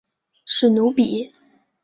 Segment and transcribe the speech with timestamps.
[0.45, 1.31] 史努比。